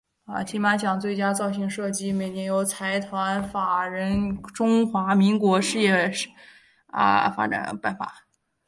[0.47, 6.31] 金马奖最佳造型设计每年由财团法人中华民国电影事业
[7.29, 8.11] 发展基金会颁发。